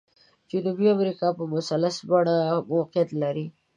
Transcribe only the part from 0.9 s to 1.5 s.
امریکا په